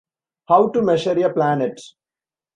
[0.47, 1.79] How to Measure a Planet?